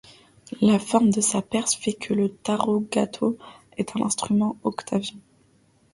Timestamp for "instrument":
4.01-4.57